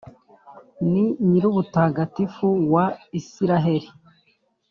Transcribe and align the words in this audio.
Ni 0.91 1.03
Nyir’ubutagatifu 1.29 2.47
wa 2.73 2.85
Israheli! 3.19 3.89